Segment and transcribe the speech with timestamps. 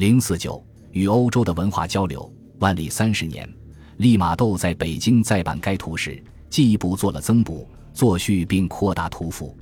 [0.00, 2.32] 零四九与欧洲的文化交流。
[2.60, 3.46] 万历三十年，
[3.98, 9.54] 利玛窦在北京再版该图时，进一步做了增补、作序，并扩大图幅。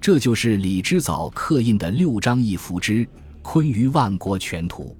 [0.00, 3.06] 这就是李之藻刻印的六张一幅之
[3.42, 4.96] 《坤舆万国全图》。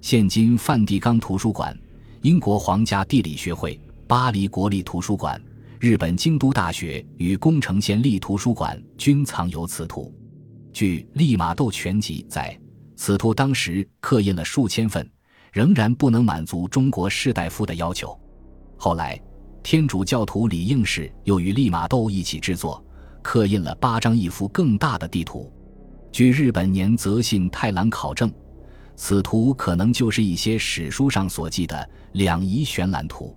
[0.00, 1.78] 现今梵蒂冈图书馆、
[2.22, 5.38] 英国皇家地理学会、巴黎国立图书馆、
[5.78, 10.10] 日本京都大学与宫城县立图书馆均藏有此图。
[10.72, 12.58] 据《利玛窦全集》载，
[13.04, 15.04] 此图当时刻印了数千份。
[15.50, 18.16] 仍然不能满足中国士大夫的要求。
[18.76, 19.20] 后来，
[19.60, 22.82] 天主教徒李应士又与利玛窦一起制作，
[23.20, 25.52] 刻印了八张一幅更大的地图。
[26.12, 28.32] 据日本年泽信太郎考证，
[28.94, 33.36] 此图可能就是一些史书上所记的两仪悬览图。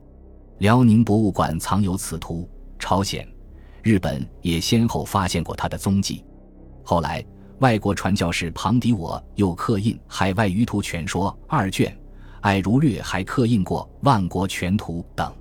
[0.59, 3.27] 辽宁博物馆藏有此图，朝鲜、
[3.81, 6.23] 日本也先后发现过它的踪迹。
[6.83, 7.25] 后来，
[7.59, 11.95] 外国传教士庞迪我又刻印《海外舆图全说》二卷。
[12.41, 15.33] 艾如略还刻印过《万国全图》等。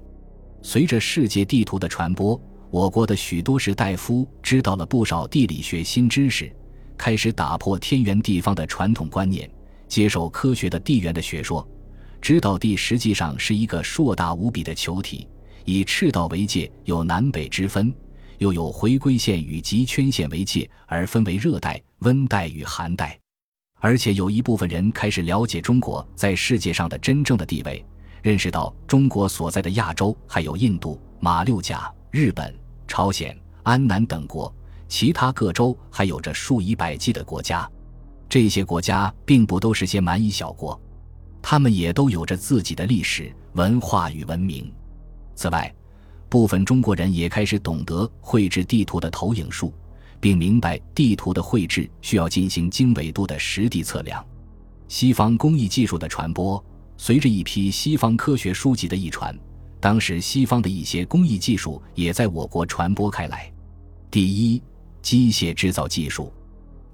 [0.63, 6.51] 随着世界地图的传播，我国的许多士大夫知道了不少地理学新知识，
[6.97, 9.51] 开始打破天圆地方的传统观念，
[9.89, 11.69] 接受科学的地缘的学说，
[12.23, 15.29] 知道地实际上是一个硕大无比的球体，
[15.65, 17.93] 以赤道为界，有南北之分，
[18.39, 23.19] 又有回归线与极圈线为界，而分为热带、温带与寒带。
[23.81, 27.85] 而且有一部分人开始了解中国在世界上的真正的地位，
[28.23, 32.55] 认识到中国所在的亚洲还有印度、马六甲、日本、
[32.89, 34.51] 朝鲜、安南等国，
[34.89, 37.71] 其他各州还有着数以百计的国家。
[38.27, 40.81] 这些国家并不都是些蛮夷小国，
[41.43, 44.73] 他们也都有着自己的历史文化与文明。
[45.35, 45.73] 此外，
[46.35, 49.73] 部分中国人也开始懂得绘制地图的投影术。
[50.25, 54.25] 并明白地图的绘制需要进行经纬度的实地测量。
[54.89, 56.65] 西方工艺技术的传播，
[56.97, 59.39] 随着一批西方科学书籍的译传，
[59.79, 63.53] 当时西方的一些工艺技术也在我国传播开来。
[64.11, 64.63] 第一，
[65.03, 66.33] 机械制造技术。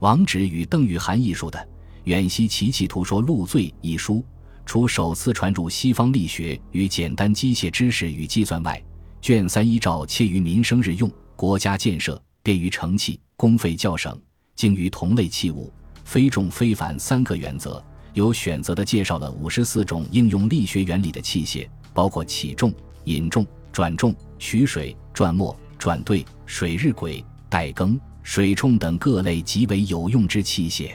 [0.01, 1.57] 王直与邓玉涵译述的
[2.03, 4.25] 《远西奇器图说录罪》一书，
[4.67, 8.83] 除首次传入西方力学与简单机械知识与计算外，
[9.21, 12.21] 卷三依照切于民生日用、国家建设。
[12.43, 14.19] 便于成器，工费较省，
[14.57, 15.71] 精于同类器物，
[16.05, 22.73] 非重非凡三个原则，有选择的介绍了五十四种应用力学原理的器械，包括起重、
[23.05, 30.93] 引重、转重、取水、转墨、转兑、水日晷、带耕、水冲等各类极为有用之器械。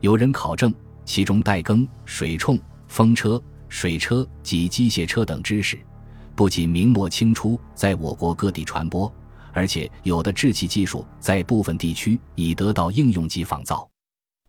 [0.00, 0.74] 有人考证
[1.04, 2.58] 其中带耕、水冲、
[2.88, 5.78] 风车、水车及机械车等知识，
[6.34, 9.12] 不仅明末清初在我国各地传播。
[9.52, 13.86] 而且有的制器技术在部分地区已得到应用及仿造，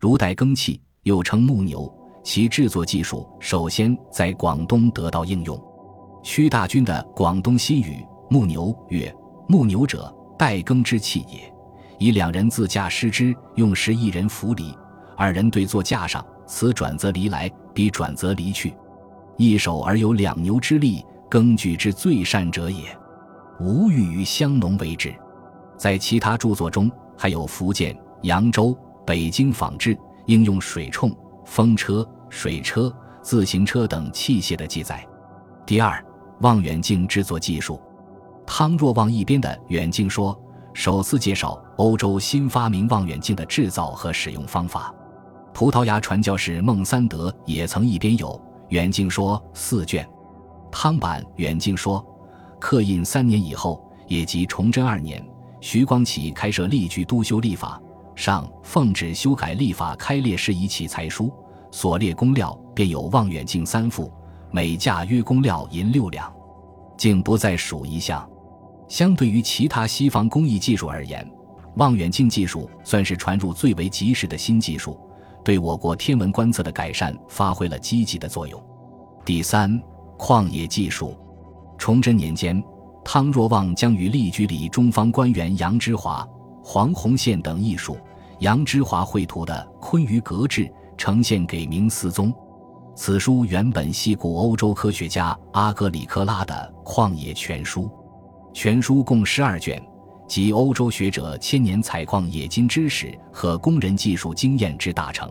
[0.00, 5.62] 如带耕器又称木牛，其制作技术首先在广东得到应用。
[6.22, 9.14] 屈大均的《广东新语》木牛曰
[9.46, 11.52] ：“木牛者，带耕之器也。
[11.98, 14.74] 以两人自驾施之，用时一人扶犁，
[15.18, 18.74] 二人对坐架上，此转则犁来，彼转则犁去，
[19.36, 22.84] 一手而有两牛之力，耕具之最善者也。”
[23.58, 25.12] 无欲于乡农为之，
[25.76, 31.12] 在其他著作中还有福建、扬州、北京仿制应用水冲、
[31.44, 35.04] 风车、水车、自行车等器械的记载。
[35.66, 36.04] 第二，
[36.40, 37.80] 望远镜制作技术。
[38.46, 40.32] 汤若望一边的《远镜说》
[40.72, 44.94] 首次介绍欧洲新发明望远镜的制造和使用方法。
[45.52, 48.28] 葡萄牙传教士孟三德也曾一边有
[48.68, 50.08] 《远镜说》四卷。
[50.74, 52.00] 汤版《远镜说》。
[52.58, 55.24] 刻印三年以后，也即崇祯二年，
[55.60, 57.80] 徐光启开设例具督修历法，
[58.16, 61.32] 上奉旨修改历法开列事宜器材书，
[61.70, 64.12] 所列工料便有望远镜三副，
[64.50, 66.30] 每架约工料银六两，
[66.96, 68.28] 竟不再数一项。
[68.88, 71.24] 相对于其他西方工艺技术而言，
[71.76, 74.98] 望远镜技术算是传入最为及时的新技术，
[75.44, 78.60] 对我国天文观测的改善发挥了积极的作用。
[79.24, 79.80] 第三，
[80.16, 81.16] 矿业技术。
[81.76, 82.62] 崇祯年间，
[83.04, 86.26] 汤若望将与历居里中方官员杨之华、
[86.62, 87.98] 黄洪宪等艺术
[88.38, 90.62] 杨之华绘图的《坤舆格志》
[90.96, 92.32] 呈现给明思宗。
[92.96, 97.90] 此书原本系古欧洲科学家阿格里科拉的矿业全书，
[98.52, 99.84] 全书共十二卷，
[100.28, 105.28] 集欧洲学者千年采矿冶金知识和工人技术经验之大成。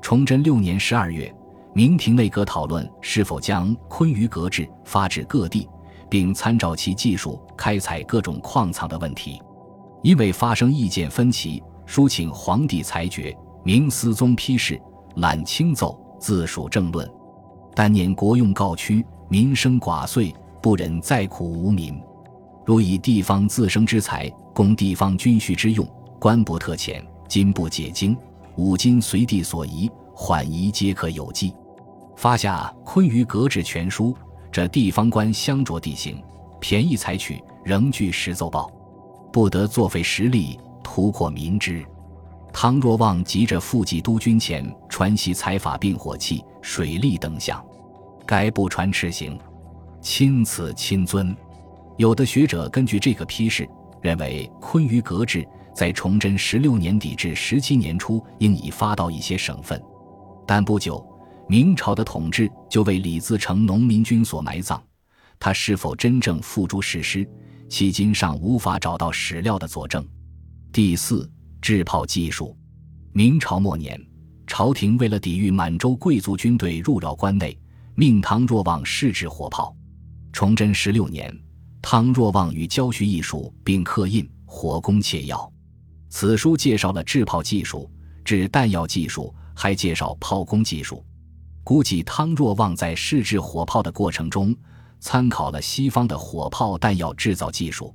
[0.00, 1.34] 崇祯六年十二月。
[1.74, 5.68] 明廷内阁讨论是否将《昆舆阁制》发至各地，
[6.08, 9.42] 并参照其技术开采各种矿藏的问题，
[10.00, 13.36] 因为发生意见分歧，书请皇帝裁决。
[13.64, 14.80] 明思宗批示，
[15.16, 17.10] 览清奏，自属政论。
[17.74, 20.32] 但念国用告屈，民生寡遂，
[20.62, 22.00] 不忍再苦无民。
[22.64, 25.84] 如以地方自生之财，供地方军需之用，
[26.20, 28.16] 官不特遣，金不解经，
[28.54, 31.52] 五金随地所宜，缓宜皆可有计。
[32.16, 34.10] 发下《昆舆格致全书》，
[34.50, 36.22] 这地方官相着地形，
[36.60, 38.70] 便宜采取，仍据实奏报，
[39.32, 41.84] 不得作废实力，图扩民之。
[42.52, 47.62] 汤若望急着复记督军前传习财法，并火器、水利等项，
[48.24, 49.36] 该不传敕行，
[50.00, 51.36] 亲赐亲尊。
[51.96, 53.68] 有的学者根据这个批示，
[54.00, 55.42] 认为《昆舆格致》
[55.74, 59.82] 在崇祯十六年底至十七年初应已发到一些省份，
[60.46, 61.04] 但不久。
[61.48, 64.82] 明朝的统治就为李自成农民军所埋葬，
[65.38, 67.28] 他是否真正付诸实施，
[67.68, 70.06] 迄今尚无法找到史料的佐证。
[70.72, 71.30] 第四，
[71.60, 72.56] 制炮技术。
[73.12, 74.00] 明朝末年，
[74.46, 77.56] 朝廷为了抵御满洲贵族军队入扰关内，
[77.94, 79.76] 命汤若望试制火炮。
[80.32, 81.32] 崇祯十六年，
[81.80, 85.36] 汤若望与教学艺术，并刻印《火攻切要》。
[86.08, 87.90] 此书介绍了制炮技术、
[88.24, 91.04] 制弹药技术，还介绍炮攻技术。
[91.64, 94.54] 估计汤若望在试制火炮的过程中，
[95.00, 97.94] 参考了西方的火炮弹药制造技术，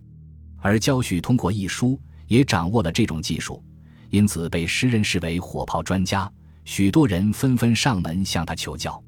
[0.57, 3.63] 而焦许通过一书也掌握了这种技术，
[4.09, 6.29] 因此被时人视为火炮专家。
[6.65, 9.01] 许多人纷纷上门向他求教。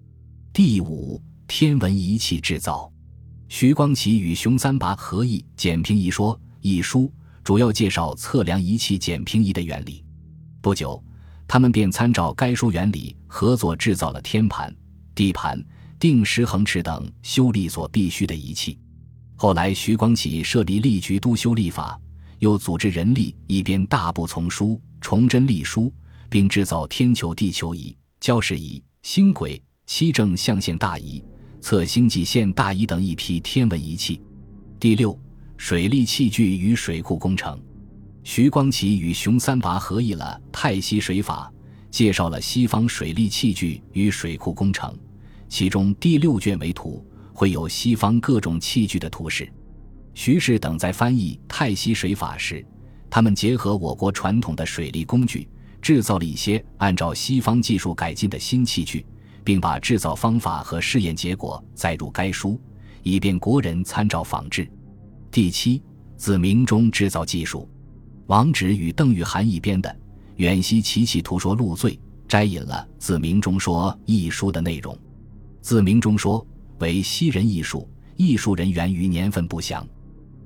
[0.54, 2.92] 第五，天文仪器制造。
[3.50, 7.12] 徐光启与熊三拔合译《简平仪说》一书，
[7.44, 10.04] 主要介绍测量仪器简平仪的原理。
[10.62, 11.04] 不久。
[11.52, 14.74] 他们便参照该书原理，合作制造了天盘、
[15.14, 15.62] 地盘、
[16.00, 18.80] 定时恒尺等修历所必须的仪器。
[19.36, 22.00] 后来，徐光启设立吏局督修历法，
[22.40, 25.88] 又组织人力一边大部丛书《崇祯历书》，
[26.30, 31.22] 并制造天球、地球仪、交视仪、星轨、七正象限大仪、
[31.60, 34.22] 测星际线大仪等一批天文仪器。
[34.80, 35.20] 第六，
[35.58, 37.62] 水利器具与水库工程。
[38.24, 41.52] 徐光启与熊三拔合译了《太溪水法》，
[41.90, 44.96] 介绍了西方水利器具与水库工程。
[45.50, 49.52] 其中第六卷为图，会有西方各种器具的图示。
[50.14, 52.64] 徐氏等在翻译《太溪水法》时，
[53.10, 55.48] 他们结合我国传统的水利工具，
[55.82, 59.06] 制造了一些按照西方技术改进的新器具，
[59.44, 62.60] 并把制造方法和试验结果载入该书，
[63.02, 64.70] 以便国人参照仿制。
[65.32, 65.82] 第七，
[66.18, 67.68] 自明中制造技术。
[68.32, 69.90] 王直与邓玉涵一编的
[70.38, 71.92] 《远西奇器图说录罪》
[72.30, 74.96] 摘引了《自明中说》一书的内容。
[75.60, 76.40] 《自明中说》
[76.80, 77.86] 为西人艺术，
[78.16, 79.86] 艺术人员于年份不详。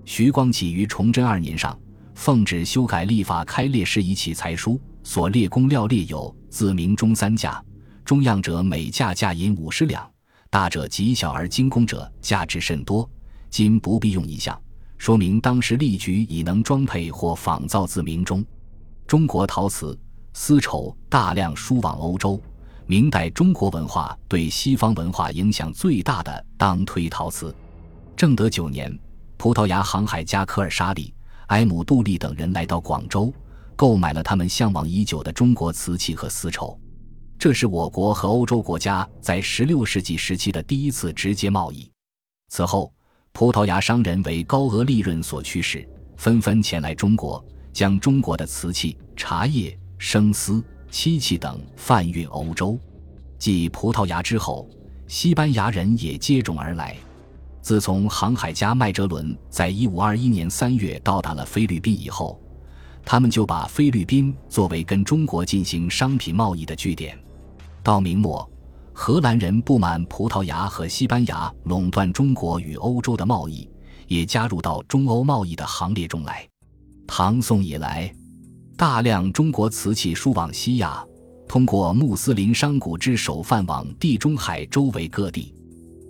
[0.04, 1.80] 徐光启于崇祯二年上
[2.16, 7.64] 奉旨修改历法，开列示仪器材书，所列工料列有《自明中》三架，
[8.04, 10.04] 中样者每架价银五十两，
[10.50, 13.08] 大者极小而精工者价值甚多，
[13.52, 14.60] 今不必用一项。
[15.06, 18.44] 说明当时例局已能装配或仿造自明中。
[19.06, 19.96] 中国陶瓷、
[20.34, 22.42] 丝绸大量输往欧洲。
[22.88, 27.56] 明代中国文化对西方文化影响最大的，当推陶瓷。
[28.18, 29.00] 正德九年，
[29.38, 31.14] 葡萄牙航海家科尔沙利、
[31.50, 33.32] 埃姆杜利等人来到广州，
[33.76, 36.76] 购买了他们向往已久的中国瓷器和丝绸。
[37.38, 41.92] 这是我国和欧洲国家在16世纪时期的第一次直接贸易。
[42.50, 42.92] 此后。
[43.36, 52.80] 葡萄牙商人为高额利润所驱使，纷纷前来中国，将中国的瓷器、茶叶、生丝、漆器等贩运欧洲。
[53.38, 54.66] 继葡萄牙之后，
[55.06, 56.96] 西班牙人也接踵而来。
[57.62, 62.42] 自从航海家麦哲伦在一五二一年三月到达了菲律宾以后，
[63.04, 67.20] 他们就把菲律宾作为跟中国进行商品贸易的据点。
[67.84, 68.50] 到明末。
[68.98, 73.70] 荷兰人不满葡萄牙和西班牙垄断中国与欧洲的贸易，
[74.08, 76.48] 也加入到中欧贸易的行列中来。
[77.06, 78.12] 唐宋以来，
[78.78, 81.06] 大量中国瓷器输往西亚，
[81.46, 85.54] 通过穆斯林商贾之手贩往地中海周围各地。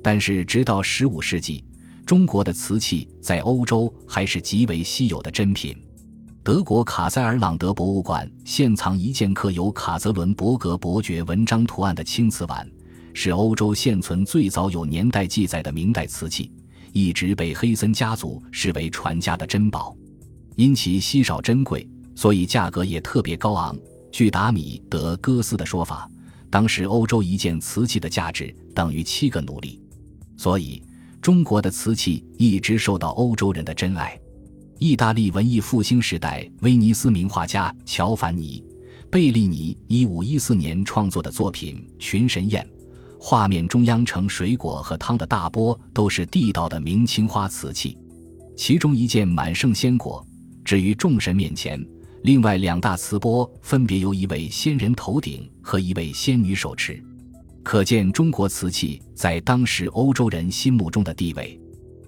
[0.04, 1.66] 但是，直到十五世纪，
[2.06, 5.76] 中国的瓷器在欧洲还是极为稀有的珍品。
[6.44, 12.70] 德国卡塞尔朗德博物馆现藏一件刻有卡泽伦伯格伯爵文章图案的青瓷碗，
[13.16, 16.52] 是欧洲现存最早有年代记载的明代瓷器，
[16.92, 19.96] 一直被黑森家族视为传家的珍宝。
[20.58, 23.76] 因其稀少珍贵，所以价格也特别高昂。
[24.12, 26.10] 据达米德戈斯的说法，
[26.50, 29.82] 当时欧洲一件瓷器的价值等于七个奴隶，
[30.36, 30.84] 所以
[31.22, 34.20] 中国的瓷器一直受到欧洲人的珍爱。
[34.78, 38.62] 意大利文艺复兴时代，威尼斯名画家乔凡尼·
[39.10, 42.62] 贝利尼一五一四年创作的作品《群神宴》，
[43.28, 47.98] 画面中央盛水果和汤的大钵都是地道的明青花瓷器，
[48.56, 50.24] 其中一件满盛鲜果，
[50.64, 51.76] 置于众神面前；
[52.22, 57.04] 另外两大瓷钵分别由一位仙人头顶和一位仙女手持，
[57.64, 61.60] 可见中国瓷器在当时欧洲人心目中的地位。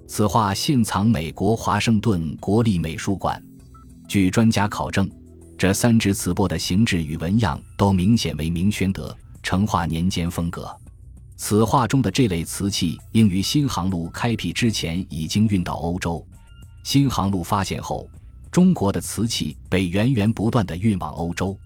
[0.05, 3.43] 此画现藏美国华盛顿国立美术馆。
[4.07, 5.09] 据专家考证，
[5.57, 10.71] 这三只瓷钵的形制与纹样都明显为明宣德、成化年间风格。
[11.37, 16.25] 此画中的这类瓷器应于新航路开辟之前已经运到欧洲。
[16.83, 18.09] 新航路发现后，
[18.51, 21.57] 中国的瓷器被源源不断地运往欧洲。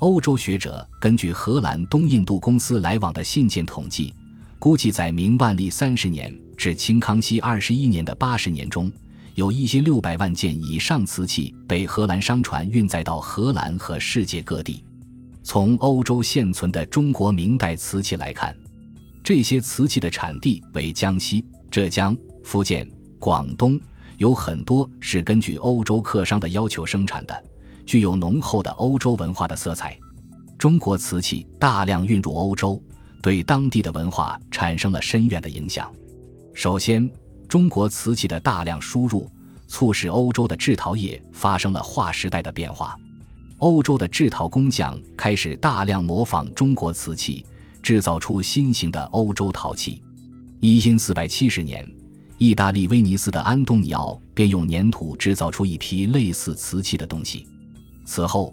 [0.00, 4.14] 欧洲学者根据荷兰东印度公司来往的信件统计，
[4.58, 6.32] 估计在明万历三十年。
[6.56, 8.90] 至清康熙二十一年的八十年中，
[9.34, 14.82] 有一千六百万件以上瓷器被荷兰商船运载到荷兰和世界各地。
[15.42, 18.56] 从欧洲现存的中国明代瓷器来看，
[19.26, 23.76] 这些瓷器的产地为江西、浙江、福建、广东，
[24.18, 27.44] 有很多是根据欧洲客商的要求生产的，
[27.84, 29.98] 具有浓厚的欧洲文化的色彩。
[30.56, 32.80] 中国瓷器大量运入欧洲，
[33.20, 35.92] 对当地的文化产生了深远的影响。
[36.54, 37.10] 首先，
[37.48, 39.28] 中国瓷器的大量输入，
[39.66, 42.96] 促使欧洲的制陶业发生了划时代的变化。
[43.58, 47.44] 欧洲的制陶工匠开始大量模仿中国瓷器，
[47.86, 50.02] 制造出新型的欧洲陶器。
[50.58, 51.88] 一因四百七十年，
[52.36, 57.46] 意大利威尼斯的安东尼奥便用粘土制造出一批类似瓷器的东西。
[58.04, 58.52] 此后，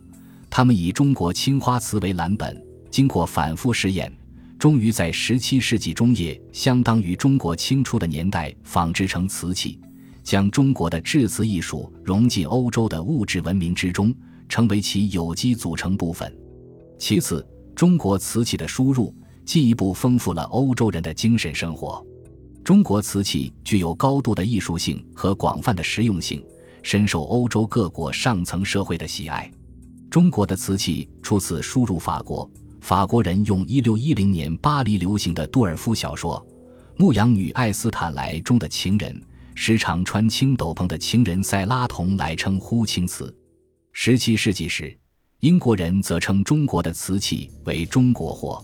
[0.52, 4.16] 他们以中国青花瓷为蓝本，经过反复试验。
[4.60, 9.80] 终于在十七世纪中叶，相当于中国清初的年代，仿制成瓷器，
[10.22, 14.13] 将中国的制瓷艺术融进欧洲的物质文明之中，
[14.48, 16.32] 成为其有机组成部分。
[17.00, 17.44] 其次，
[17.75, 19.12] 中国瓷器的输入
[19.45, 22.05] 进一步丰富了欧洲人的精神生活。
[22.63, 26.43] 中国瓷器具有高度的艺术性和广泛的实用性，
[26.81, 29.51] 深受欧洲各国上层社会的喜爱。
[30.09, 32.50] 中国的瓷器初次输入法国。
[32.79, 36.38] 法国人用1610年巴黎流行的杜尔夫小说
[37.01, 39.21] 《牧羊女艾斯坦莱》中的情人，
[39.55, 43.33] 时常穿青斗篷的情人塞拉童来称呼青瓷。
[43.95, 44.93] 17世纪时，
[45.39, 48.62] 英国人则称中国的瓷器为中国货。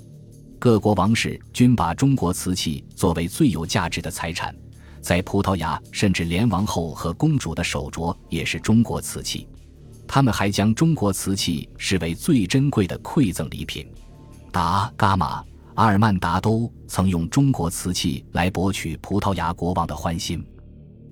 [0.59, 4.53] 各国王室均把中国瓷器作为最有价值的财产，
[4.99, 9.47] 在葡萄牙，甚至连王后和公主的手镯也是中国瓷器。
[10.05, 13.87] 他们还将中国瓷器视为最珍贵的馈赠礼品。
[14.51, 15.41] 达伽马、
[15.75, 20.45] 阿尔曼达都曾用中国瓷器来博取葡萄牙国王的欢心。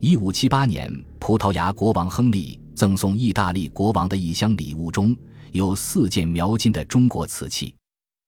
[0.01, 5.15] 一五七八年，葡萄牙国王亨利赠送意大利国王的一箱礼物中
[5.53, 7.73] 有四件描金的中国瓷器。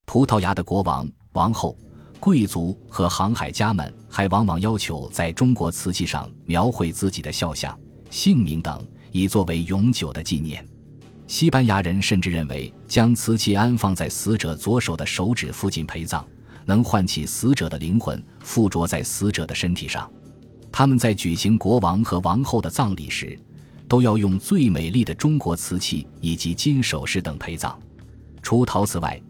[0.09, 1.77] 葡萄牙的国王、王后、
[2.19, 10.67] 贵族和航海家们还往往要求在中国瓷器上描绘自己的肖像、姓名等，以作为永久的纪念。
[11.27, 16.25] 西班牙人甚至认为，将瓷器安放在死者左手的手指附近陪葬，
[16.65, 20.11] 能唤起死者的灵魂，附着在死者的身体上。
[20.71, 23.39] 他们在举行国王和王后的葬礼时，
[23.87, 27.79] 都要用最美丽的中国瓷器以及金首饰等陪葬。
[28.41, 29.21] 除陶瓷外，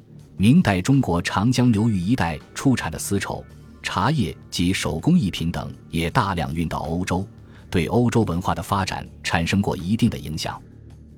[0.42, 3.44] 明代中国长江流域一带出产的丝绸、
[3.84, 7.28] 茶叶及手工艺品等也大量运到欧洲，
[7.70, 10.58] 对欧洲文化的发展产生过一定的影响。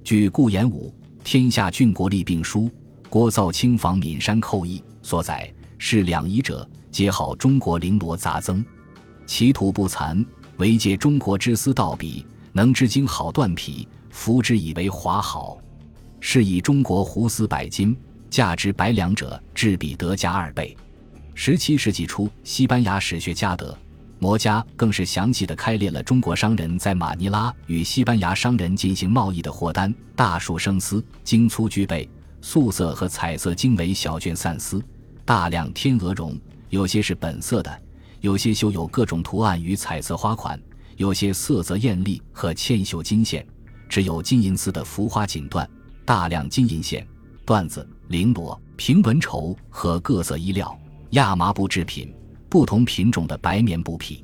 [0.03, 0.91] 据顾炎武
[1.23, 2.61] 《天下郡国立病书》，
[3.11, 8.65] 郭造清访岷山寇邑所载，是两仪者，皆好中国绫罗杂增，
[9.27, 10.25] 其土不残，
[10.57, 15.59] 唯借中国之丝道比，能织精好缎匹，服之以为华好。
[16.19, 17.95] 是以中国胡丝百斤，
[18.31, 20.75] 价值百两者，至比得加二倍。
[21.35, 23.77] 十七世纪初，西班牙史学家德。
[24.19, 32.07] 摩加更是详细的开列了中国商人在马尼拉与西班牙商人进行贸易的货单，大树生丝，精粗俱备，
[32.39, 34.81] 素色和彩色经纬小绢散丝，
[35.25, 37.81] 大量天鹅绒，有些是本色的，
[38.21, 40.57] 有些绣有各种图案与彩色花款，
[40.95, 43.45] 有些色泽艳丽和嵌绣金线，
[43.89, 45.67] 只有金银丝的浮花锦缎，
[46.05, 47.05] 大量金银线、
[47.43, 50.77] 缎子、绫罗、平纹绸和各色衣料、
[51.11, 52.13] 亚麻布制品。
[52.49, 54.21] 不同品种的白棉布匹，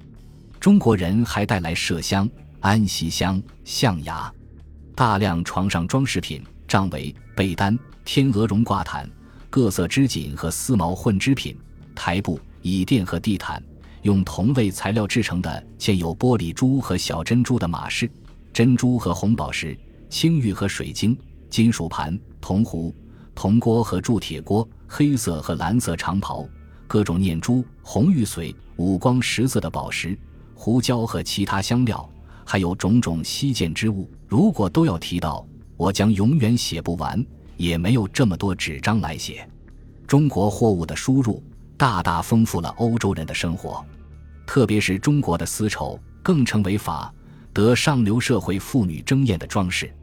[0.60, 2.30] 中国人还带来麝香、
[2.60, 4.30] 安息香、象牙，
[4.94, 9.10] 大量床上装饰品、帐帷、被单、天鹅绒挂毯、
[9.50, 11.58] 各色织锦和丝毛混织品、
[11.96, 13.64] 台布、椅垫和地毯，
[14.02, 18.12] 用同类材料制成的嵌有玻璃珠和小珍珠的马饰、
[18.52, 19.80] 珍珠和红宝石、
[20.10, 21.18] 青玉和水晶、
[21.50, 22.94] 金属盘、铜壶、
[23.38, 26.44] 铜锅和铸铁锅，黑色和蓝色长袍，
[26.88, 30.18] 各种念珠、红玉髓、五光十色的宝石、
[30.56, 32.10] 胡椒和其他香料，
[32.44, 34.10] 还有种种稀见之物。
[34.28, 37.24] 如果都要提到，我将永远写不完，
[37.58, 39.48] 也没有这么多纸张来写。
[40.08, 41.44] 中国货物的输入
[41.78, 43.86] 大大丰富了欧洲人的生活，
[44.48, 47.14] 特别是中国的丝绸，更成为法
[47.54, 49.94] 德上流社会妇女争艳的装饰。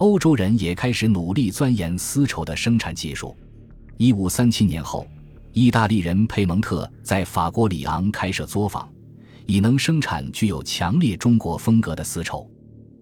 [0.00, 3.36] 欧洲人也开始努力钻研丝绸的生产技术。
[3.98, 5.06] 一五三七年后，
[5.52, 8.88] 意大利人佩蒙特在法国里昂开设作坊，
[9.44, 12.50] 以能生产具有强烈中国风格的丝绸。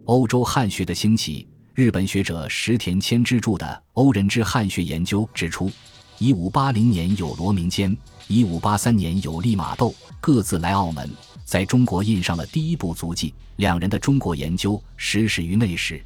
[0.06, 5.70] 欧洲汉学的兴起，日本学者石田谦之著的《欧人之汉学研究》指出，
[6.18, 11.08] 一五八零年有罗明坚，一五八三年有利玛窦，各自来澳门，
[11.44, 13.32] 在中国印上了第一部足迹。
[13.54, 16.02] 两人的中国研究始始于那时。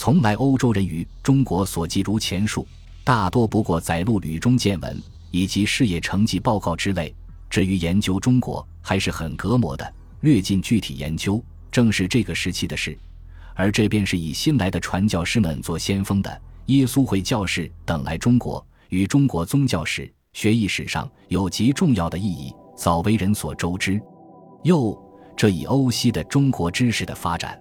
[0.00, 2.64] 从来欧洲人于中国所记如前述，
[3.02, 4.96] 大多不过载录旅中见闻
[5.32, 7.12] 以及事业成绩报告之类。
[7.50, 12.96] 至于研究中国，还是很隔膜的，略尽具体研究，正是这个时期的事。
[13.56, 24.00] 而这便是以新来的传教士们做先锋的耶稣会教士等来中国，与中国宗教史、学艺史上有极重要的意义，早为人所周知。
[24.62, 24.96] 又
[25.36, 27.60] 这以欧西的中国知识的发展。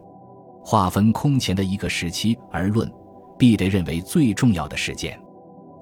[0.70, 2.92] 划分空前的一个时期而论，
[3.40, 5.18] 必得认为最重要的事件。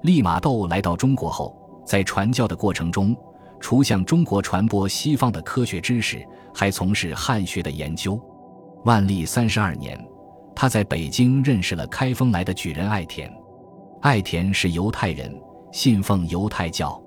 [0.02, 3.12] 利玛窦来到中国后，在传教的过程中，
[3.58, 6.24] 除向中国传播西方的科学知识，
[6.54, 8.16] 还从事汉学的研究。
[8.84, 10.00] 万历三十二年，
[10.54, 13.28] 他在北京认识了开封来的举人爱田。
[14.02, 15.36] 爱田是犹太人，
[15.72, 17.02] 信奉犹太教。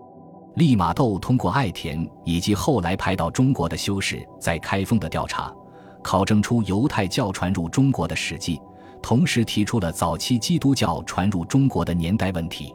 [0.55, 5.55] 利玛窦通过爱田以及后来派到中国的修士在开封的调查。
[6.03, 8.59] 考证出犹太教传入中国的史迹，
[9.01, 12.73] 同时提出了早期基督教传入中国的年代问题。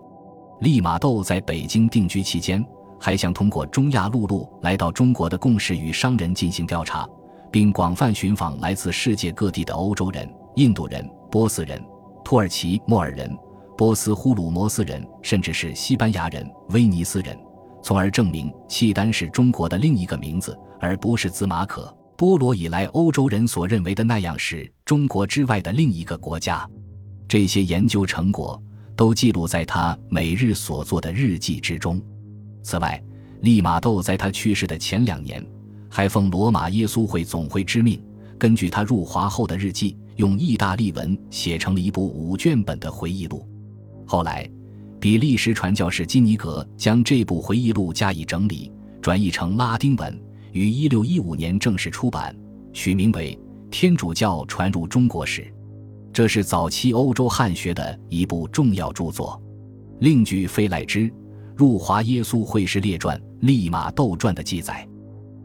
[0.61, 2.64] 利玛窦在北京定居期间，
[2.99, 7.07] 还想通过中亚陆路来到中国的共识与商人进行调查，
[7.50, 11.83] 并广泛寻访来自世界各地的欧洲人、印度人、波斯人、
[12.25, 13.37] 土耳其莫尔人、
[13.77, 17.37] 波斯呼鲁摩斯人，甚至是西班牙人、威尼斯人，
[17.83, 21.94] 从而证明契丹是中国的另一个名字，而不是兹马可。
[22.16, 26.68] 波罗以来，欧洲人所认为的那样是中国之外的另一个国家。
[27.27, 28.61] 这些研究成果
[28.94, 32.00] 都记录在他每日所做的日记之中。
[32.62, 33.03] 此外，
[33.40, 35.44] 利玛窦在他去世的前两年，
[35.90, 38.00] 还奉罗马耶稣会总会之命，
[38.38, 43.44] 根据他入华后的日记，用意大利文写成了一部五卷本的回忆录。
[44.07, 44.48] 后来，
[45.00, 48.70] 比利时传教士金尼格将这部回忆录加以整理，
[49.03, 50.16] 转译成拉丁文。
[50.55, 52.35] 于一六一五年正式出版，
[52.73, 53.37] 取名为
[53.71, 55.43] 《天主教传入中国史》，
[56.12, 59.43] 这是早期欧洲汉学的一部重要著作。
[59.99, 61.01] 另据费赖之
[61.57, 64.87] 《入华耶稣会士列传》《利玛窦传》的记载，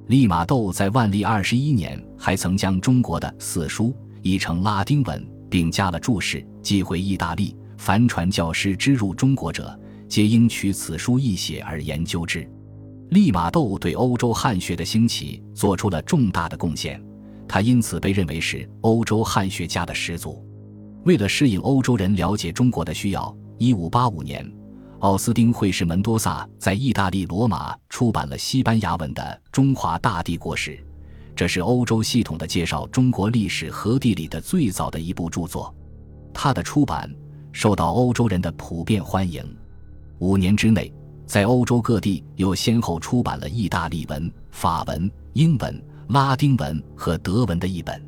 [0.09, 3.91] 利玛窦在万历二十一年还曾将中国的四书
[4.21, 7.57] 译成拉丁文，并加了注释，寄回意大利。
[7.79, 9.75] 凡传教士之入中国者，
[10.07, 12.47] 皆应取此书一写而研究之。
[13.09, 17.03] 利玛窦对欧洲汉学的兴起做出了重大的贡献，
[17.47, 20.45] 他因此被认为是欧洲汉学家的始祖。
[21.05, 24.53] 为了适应欧洲人了解中国的需要，1585年，
[24.99, 30.71] 奥斯丁会士门多萨在意大利罗马出版了西班牙文的《中华大帝国史》，
[31.35, 35.73] 这是欧洲系统的介绍中国历史和地理的最早的一部著作。
[36.31, 37.11] 他的出版
[37.51, 39.43] 受到欧洲人的普遍欢迎。
[40.19, 40.93] 五年之内。
[41.29, 48.03] 在欧洲各地又先后出版了意大利文、法文、英文、拉丁文和德文的译本。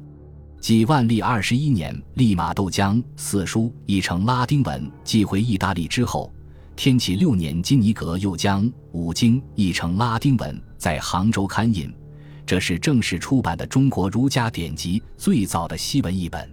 [0.60, 6.34] 继万历二十一年，利玛窦将四书译成拉丁文寄回意大利之后，
[6.76, 11.94] 天启六年，金尼格又将五经译成拉丁文，在杭州刊印。
[12.44, 16.50] 这是正式出版的中国儒家典籍最早的西文译本。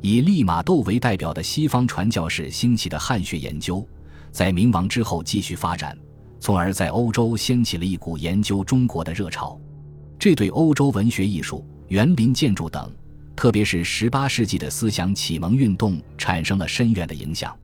[0.00, 3.84] 以利玛窦为代表的西方传教士兴起的汉学研究。
[4.36, 5.96] 在明亡之后继续发展，
[6.38, 9.58] 从而在欧洲掀起了一股研究中国的热潮，
[10.18, 12.94] 这对欧洲文学艺术、园林建筑等，
[13.34, 17.58] 特别是十八世纪的思想启蒙运动产生了深远的影响。